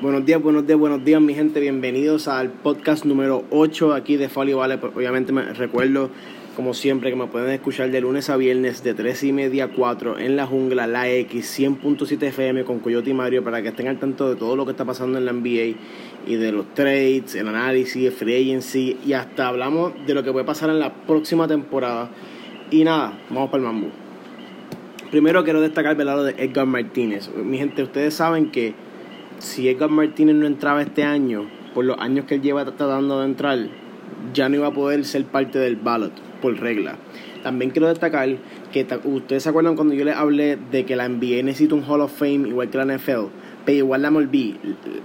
[0.00, 1.58] Buenos días, buenos días, buenos días, mi gente.
[1.58, 4.78] Bienvenidos al podcast número 8 aquí de Folly Vale.
[4.78, 6.08] Pues, obviamente me recuerdo,
[6.54, 9.68] como siempre, que me pueden escuchar de lunes a viernes de 3 y media a
[9.68, 13.88] 4 en la jungla, la X 100.7 FM con Coyote y Mario para que estén
[13.88, 15.76] al tanto de todo lo que está pasando en la NBA
[16.28, 20.30] y de los trades, el análisis, el free agency y hasta hablamos de lo que
[20.30, 22.08] puede pasar en la próxima temporada.
[22.70, 23.88] Y nada, vamos para el mambo.
[25.10, 27.28] Primero quiero destacar el lado de Edgar Martínez.
[27.34, 28.74] Mi gente, ustedes saben que
[29.38, 33.26] si Edgar Martínez no entraba este año, por los años que él lleva tratando de
[33.26, 33.58] entrar,
[34.34, 36.96] ya no iba a poder ser parte del ballot, por regla.
[37.42, 38.28] También quiero destacar
[38.72, 42.00] que ustedes se acuerdan cuando yo les hablé de que la NBA necesita un Hall
[42.00, 43.26] of Fame igual que la NFL,
[43.64, 44.56] pero igual la MLB.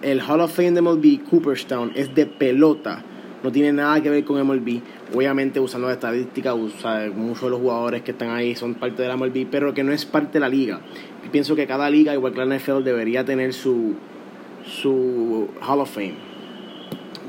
[0.01, 3.03] El Hall of Fame de MLB, Cooperstown, es de pelota.
[3.43, 4.81] No tiene nada que ver con MLB.
[5.13, 9.09] Obviamente usando la estadística, usa, muchos de los jugadores que están ahí son parte de
[9.09, 10.79] la MLB, pero que no es parte de la liga.
[11.31, 13.95] pienso que cada liga, igual que la NFL, debería tener su,
[14.65, 16.15] su Hall of Fame.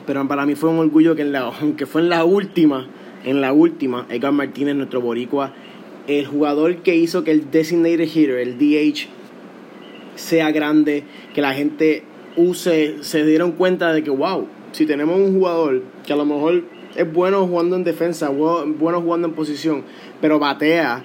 [0.06, 2.86] Pero para mí fue un orgullo que en la, aunque fue en la última,
[3.24, 5.52] en la última, Edgar Martínez, nuestro boricua,
[6.06, 9.08] el jugador que hizo que el designated hitter, el DH,
[10.16, 12.04] sea grande, que la gente
[12.36, 16.64] use, se dieron cuenta de que, wow, si tenemos un jugador que a lo mejor
[16.94, 19.84] es bueno jugando en defensa, bueno jugando en posición,
[20.20, 21.04] pero batea,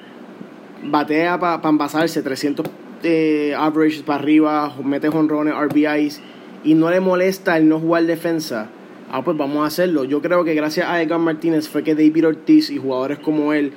[0.84, 2.66] batea para pa envasarse 300
[3.04, 6.22] eh, average para arriba, mete honrones, RBIs
[6.64, 8.70] y no le molesta el no jugar defensa,
[9.12, 10.04] ah, pues vamos a hacerlo.
[10.04, 13.72] Yo creo que gracias a Edgar Martínez fue que David Ortiz y jugadores como él,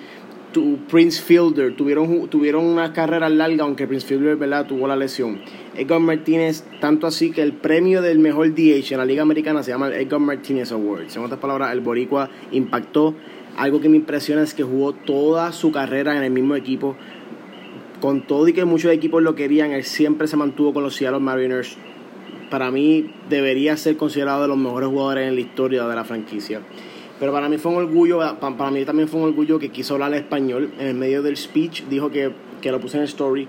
[0.52, 5.40] tu, Prince Fielder, tuvieron, tuvieron una carrera larga, aunque Prince Fielder tuvo la lesión.
[5.74, 9.70] Edgar Martínez, tanto así que el premio del mejor DH en la Liga Americana se
[9.70, 11.06] llama el Edgar Martínez Award.
[11.14, 13.14] En otras palabras, el Boricua impactó.
[13.56, 16.96] Algo que me impresiona es que jugó toda su carrera en el mismo equipo
[18.03, 21.20] con todo y que muchos equipos lo querían, él siempre se mantuvo con los Seattle
[21.20, 21.77] Mariners.
[22.50, 26.62] Para mí debería ser considerado de los mejores jugadores en la historia de la franquicia.
[27.20, 30.14] Pero para mí fue un orgullo, para mí también fue un orgullo que quiso hablar
[30.14, 30.73] español.
[30.80, 33.46] En el medio del speech dijo que, que lo puse en el story,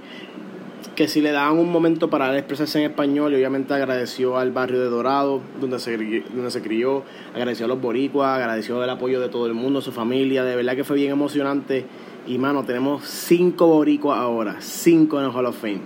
[0.96, 4.80] que si le daban un momento para expresarse en español, y obviamente agradeció al barrio
[4.80, 9.30] de Dorado, donde se, donde se crió, agradeció a los boricuas, agradeció el apoyo de
[9.30, 11.86] todo el mundo, su familia, de verdad que fue bien emocionante
[12.26, 15.82] y mano, tenemos cinco boricuas ahora, cinco en el Hall of Fame.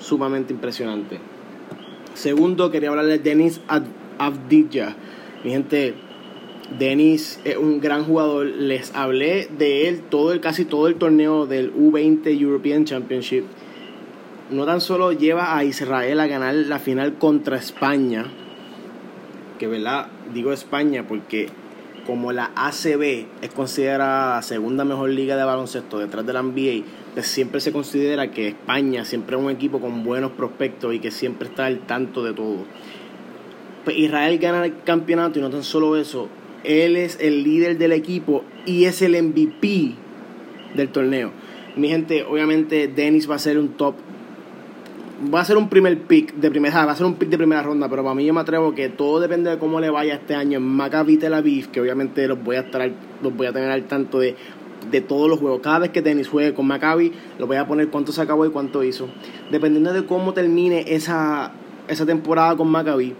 [0.00, 1.20] Sumamente impresionante.
[2.14, 3.60] Segundo, quería hablar de Denis
[4.18, 4.96] Avdija.
[5.44, 5.94] Mi gente,
[6.76, 8.46] Denis es un gran jugador.
[8.46, 13.44] Les hablé de él todo el, casi todo el torneo del U20 European Championship.
[14.48, 18.26] No tan solo lleva a Israel a ganar la final contra España,
[19.58, 21.48] que verdad, digo España porque
[22.06, 26.84] como la ACB es considerada la segunda mejor liga de baloncesto detrás de la NBA,
[27.14, 31.10] pues siempre se considera que España siempre es un equipo con buenos prospectos y que
[31.10, 32.64] siempre está al tanto de todo.
[33.84, 36.28] Pues Israel gana el campeonato y no tan solo eso,
[36.62, 39.94] él es el líder del equipo y es el MVP
[40.76, 41.32] del torneo.
[41.74, 43.96] Mi gente, obviamente Dennis va a ser un top
[45.34, 47.62] va a ser un primer pick de primera, va a ser un pick de primera
[47.62, 50.34] ronda, pero para mí yo me atrevo que todo depende de cómo le vaya este
[50.34, 52.90] año en Maccabi Tel Aviv, que obviamente los voy a estar
[53.22, 54.36] los voy a tener al tanto de,
[54.90, 55.60] de todos los juegos.
[55.62, 58.50] Cada vez que Dennis juegue con Maccabi, lo voy a poner cuánto se acabó y
[58.50, 59.08] cuánto hizo.
[59.50, 61.52] Dependiendo de cómo termine esa,
[61.88, 63.14] esa temporada con Maccabi,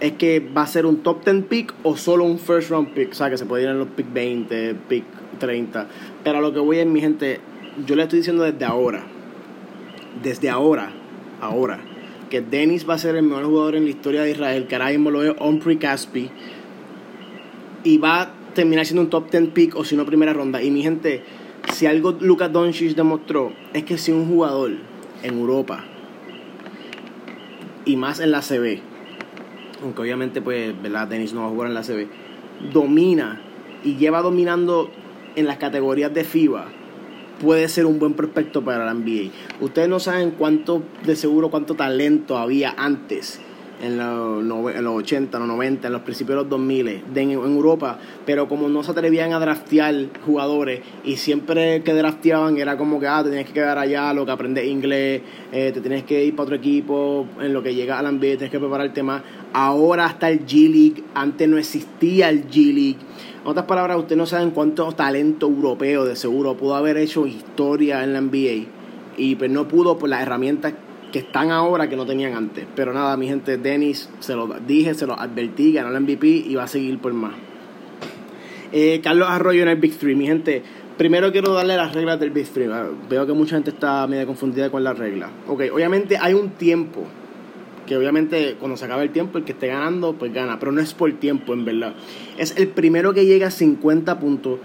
[0.00, 3.12] es que va a ser un top 10 pick o solo un first round pick.
[3.12, 5.04] O sea, que se puede ir en los pick 20, pick
[5.38, 5.86] 30.
[6.22, 7.40] Pero a lo que voy es, mi gente,
[7.86, 9.04] yo le estoy diciendo desde ahora.
[10.22, 10.92] Desde ahora
[11.42, 11.80] ahora,
[12.30, 14.90] que Dennis va a ser el mejor jugador en la historia de Israel, que ahora
[14.90, 16.30] mismo lo Omri Caspi,
[17.84, 20.62] y va a terminar siendo un top 10 pick o si no primera ronda.
[20.62, 21.24] Y mi gente,
[21.72, 24.72] si algo Lucas Doncic demostró es que si un jugador
[25.22, 25.84] en Europa
[27.84, 28.78] y más en la CB,
[29.82, 31.08] aunque obviamente pues, ¿verdad?
[31.08, 32.06] Dennis no va a jugar en la CB,
[32.72, 33.40] domina
[33.82, 34.90] y lleva dominando
[35.34, 36.68] en las categorías de FIBA
[37.42, 39.30] puede ser un buen prospecto para la NBA.
[39.60, 43.40] Ustedes no saben cuánto, de seguro, cuánto talento había antes,
[43.82, 47.30] en los, en los 80, en los 90, en los principios de los 2000, en,
[47.32, 53.00] Europa, pero como no se atrevían a draftear jugadores y siempre que drafteaban era como
[53.00, 55.22] que, ah, te tienes que quedar allá, lo que aprendes inglés,
[55.52, 58.50] eh, te tienes que ir para otro equipo, en lo que llega al NBA tienes
[58.50, 59.22] que prepararte más.
[59.52, 62.98] Ahora está el G-League, antes no existía el G-League
[63.42, 68.04] en otras palabras, ustedes no saben cuánto talento europeo de seguro pudo haber hecho historia
[68.04, 68.68] en la NBA
[69.16, 70.74] y pues no pudo por las herramientas
[71.12, 72.66] que están ahora que no tenían antes.
[72.74, 76.54] Pero nada, mi gente, Dennis, se lo dije, se lo advertí, ganó el MVP y
[76.54, 77.34] va a seguir por más.
[78.72, 80.62] Eh, Carlos Arroyo en el Big Three, mi gente.
[80.96, 82.68] Primero quiero darle las reglas del Big Three.
[83.08, 85.30] Veo que mucha gente está medio confundida con las reglas.
[85.46, 87.04] Ok, obviamente hay un tiempo
[87.86, 90.80] que obviamente cuando se acaba el tiempo, el que esté ganando, pues gana, pero no
[90.80, 91.94] es por tiempo, en verdad.
[92.38, 94.58] Es el primero que llega a 50 puntos.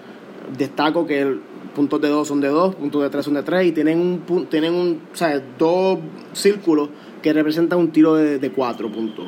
[0.57, 1.41] Destaco que el
[1.77, 4.47] puntos de 2 son de 2, puntos de 3 son de 3 y tienen un
[4.49, 5.99] tienen un, o sea, dos
[6.33, 6.89] círculos
[7.21, 9.27] que representan un tiro de 4 puntos.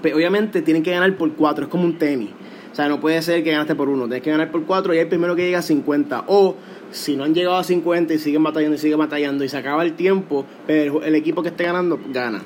[0.00, 2.30] Pero obviamente tienen que ganar por 4, es como un tenis.
[2.70, 4.98] O sea, no puede ser que ganaste por uno, tienes que ganar por 4 y
[4.98, 6.24] el primero que llega a 50.
[6.28, 6.54] O
[6.92, 9.82] si no han llegado a 50 y siguen batallando y siguen batallando y se acaba
[9.82, 12.40] el tiempo, pero el equipo que esté ganando gana.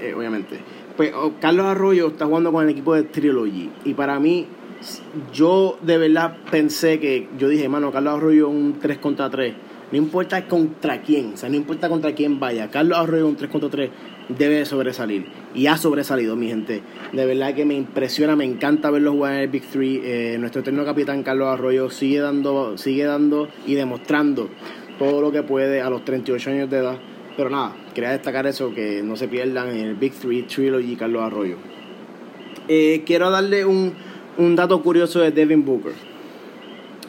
[0.00, 0.60] Eh, obviamente.
[0.96, 3.70] Pues Carlos Arroyo está jugando con el equipo de Trilogy.
[3.84, 4.46] Y para mí,
[5.32, 9.54] yo de verdad pensé que, yo dije, mano, Carlos Arroyo un 3 contra 3.
[9.92, 12.70] No importa contra quién, o sea, no importa contra quién vaya.
[12.70, 13.90] Carlos Arroyo un 3 contra 3
[14.28, 15.26] debe sobresalir.
[15.54, 16.82] Y ha sobresalido, mi gente.
[17.12, 20.00] De verdad que me impresiona, me encanta verlo jugar en el Big 3.
[20.02, 24.48] Eh, nuestro eterno capitán Carlos Arroyo sigue dando, sigue dando y demostrando
[24.98, 26.98] todo lo que puede a los 38 años de edad.
[27.36, 31.22] Pero nada, quería destacar eso, que no se pierdan en el Big 3 Trilogy Carlos
[31.22, 31.56] Arroyo.
[32.68, 33.92] Eh, quiero darle un,
[34.38, 35.92] un dato curioso de Devin Booker.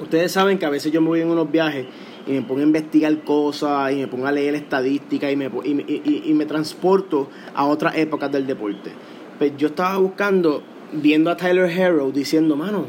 [0.01, 1.85] Ustedes saben que a veces yo me voy en unos viajes
[2.27, 6.33] y me pongo a investigar cosas y me pongo a leer estadísticas y me, y,
[6.33, 8.91] me transporto a otras épocas del deporte.
[9.37, 12.85] Pues yo estaba buscando, viendo a Tyler Harrow diciendo, mano,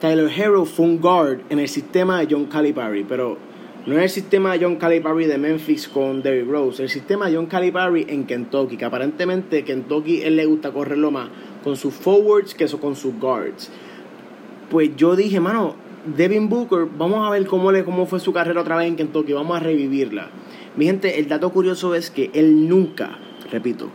[0.00, 3.38] Tyler Harrow fue un guard en el sistema de John Calipari, pero
[3.86, 7.36] no es el sistema de John Calipari de Memphis con Derrick Rose, el sistema de
[7.36, 11.28] John Calipari en Kentucky, que aparentemente Kentucky él le gusta correrlo más
[11.62, 13.70] con sus forwards que eso con sus guards.
[14.70, 15.76] Pues yo dije, mano,
[16.16, 19.32] Devin Booker, vamos a ver cómo, le, cómo fue su carrera otra vez en Kentucky,
[19.32, 20.30] vamos a revivirla.
[20.76, 23.18] Mi gente, el dato curioso es que él nunca,
[23.52, 23.88] repito,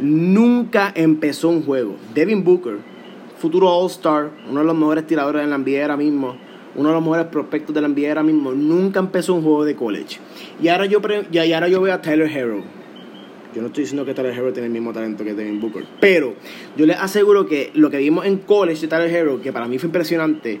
[0.00, 1.94] nunca empezó un juego.
[2.14, 2.78] Devin Booker,
[3.38, 6.36] futuro All-Star, uno de los mejores tiradores de la NBA ahora mismo,
[6.74, 9.74] uno de los mejores prospectos de la NBA ahora mismo, nunca empezó un juego de
[9.74, 10.18] college.
[10.62, 11.00] Y ahora yo,
[11.30, 12.62] y ahora yo veo a Tyler Harrow.
[13.54, 16.34] Yo no estoy diciendo que Tyler Harrow tiene el mismo talento que Devin Booker, pero
[16.76, 19.76] yo les aseguro que lo que vimos en college de Tyler Harrow, que para mí
[19.78, 20.60] fue impresionante,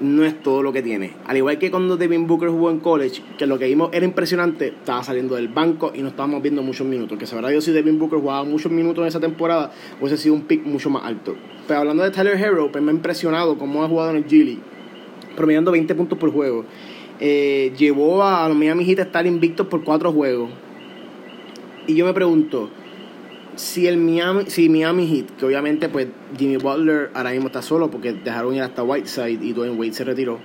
[0.00, 1.12] no es todo lo que tiene.
[1.26, 4.68] Al igual que cuando Devin Booker jugó en college, que lo que vimos era impresionante,
[4.68, 7.18] estaba saliendo del banco y no estábamos viendo muchos minutos.
[7.18, 10.42] Que sabrá Dios si Devin Booker jugaba muchos minutos en esa temporada, hubiese sido un
[10.42, 11.34] pick mucho más alto.
[11.66, 14.58] Pero hablando de Tyler Harrow, pues me ha impresionado cómo ha jugado en el G
[15.34, 16.64] promediando 20 puntos por juego.
[17.20, 20.50] Eh, llevó a los Miami Heat a estar invictos por 4 juegos.
[21.86, 22.70] Y yo me pregunto,
[23.56, 27.90] si el Miami, si Miami Heat, que obviamente pues Jimmy Butler ahora mismo está solo
[27.90, 30.40] porque dejaron ir hasta Whiteside y Dwayne Wade se retiró.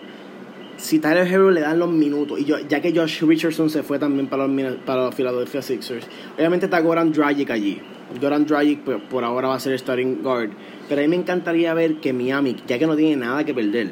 [0.77, 3.99] Si Tyler Hero le dan los minutos, y yo, ya que Josh Richardson se fue
[3.99, 6.07] también para los, para los Philadelphia Sixers,
[6.37, 7.81] obviamente está Goran Dragic allí.
[8.21, 10.51] Goran Dragic pues, por ahora va a ser starting guard.
[10.87, 13.91] Pero a mí me encantaría ver que Miami, ya que no tiene nada que perder,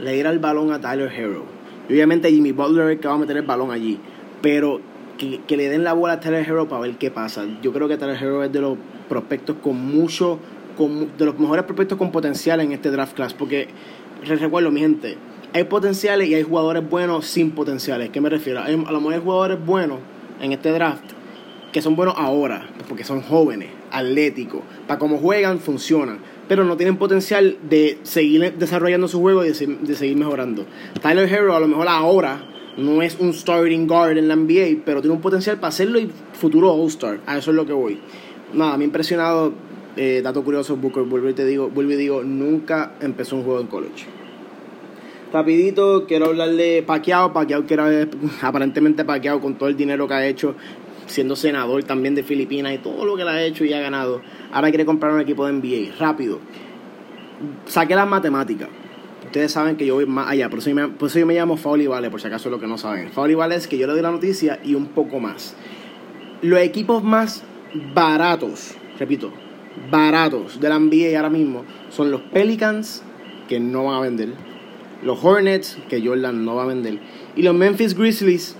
[0.00, 1.44] le diera el balón a Tyler Hero.
[1.88, 3.98] Y obviamente Jimmy Butler es que va a meter el balón allí.
[4.42, 4.80] Pero
[5.18, 7.44] que, le den la bola a Tyler Hero para ver qué pasa.
[7.62, 10.38] Yo creo que Tyler Hero es de los prospectos con mucho,
[10.76, 13.34] con, de los mejores prospectos con potencial en este draft class.
[13.34, 13.68] Porque,
[14.26, 15.16] les recuerdo, mi gente,
[15.52, 18.10] hay potenciales y hay jugadores buenos sin potenciales.
[18.10, 18.60] ¿Qué me refiero?
[18.60, 19.98] Hay, a lo mejor hay jugadores buenos
[20.40, 21.04] en este draft
[21.72, 26.18] que son buenos ahora, porque son jóvenes, atléticos, para cómo juegan, funcionan,
[26.50, 30.66] pero no tienen potencial de seguir desarrollando su juego y de, de seguir mejorando.
[31.00, 32.44] Tyler Hero a lo mejor ahora
[32.76, 36.10] no es un starting guard en la NBA, pero tiene un potencial para hacerlo y
[36.32, 37.20] futuro All-Star.
[37.24, 38.00] A eso es lo que voy.
[38.52, 39.52] Nada, me ha impresionado.
[39.96, 43.68] Eh, dato curioso, Booker, vuelvo y te digo, vuelvo digo, nunca empezó un juego en
[43.68, 44.06] college.
[45.32, 47.32] Rapidito, quiero hablar de Pacquiao.
[47.32, 48.08] Pacquiao que era
[48.42, 50.56] aparentemente Pacquiao con todo el dinero que ha hecho,
[51.10, 54.22] siendo senador también de Filipinas y todo lo que le ha hecho y ha ganado.
[54.52, 55.96] Ahora quiere comprar un equipo de NBA.
[55.98, 56.38] Rápido.
[57.66, 58.68] Saqué las matemáticas
[59.30, 61.34] ustedes saben que yo voy más allá, por eso yo me, por eso yo me
[61.34, 63.10] llamo Fauli por si acaso es lo que no saben.
[63.10, 65.54] Fauli Vale es que yo le doy la noticia y un poco más.
[66.42, 67.44] Los equipos más
[67.94, 69.32] baratos, repito,
[69.88, 73.04] baratos de la NBA ahora mismo son los Pelicans,
[73.48, 74.30] que no van a vender,
[75.04, 76.98] los Hornets, que Jordan no va a vender,
[77.36, 78.56] y los Memphis Grizzlies.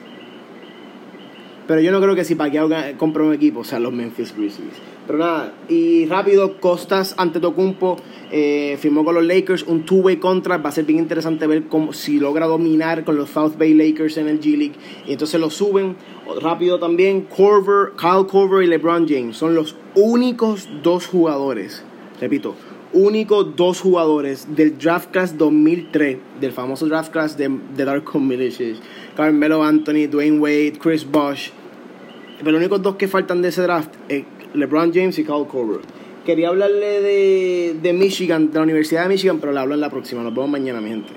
[1.71, 4.75] Pero yo no creo que si Pacquiao compra un equipo, o sea, los Memphis Grizzlies.
[5.07, 7.97] Pero nada, y rápido, Costas ante Tocumpo
[8.33, 10.65] eh, firmó con los Lakers un two-way contract.
[10.65, 14.17] Va a ser bien interesante ver cómo, si logra dominar con los South Bay Lakers
[14.17, 14.75] en el G League.
[15.07, 15.95] Y entonces lo suben.
[16.43, 21.85] Rápido también, Corver, Kyle Corver y LeBron James son los únicos dos jugadores,
[22.21, 22.57] repito,
[22.93, 28.79] únicos dos jugadores del draft class 2003, del famoso draft class de, de Dark Militias,
[29.17, 31.53] Carmelo Anthony, Dwayne Wade, Chris Bosh.
[32.40, 35.80] Pero los únicos dos que faltan de ese draft es LeBron James y Kyle Korver.
[36.25, 39.90] Quería hablarle de, de Michigan, de la Universidad de Michigan, pero le hablo en la
[39.90, 40.23] próxima.
[40.23, 41.12] Nos vemos mañana, mi gente.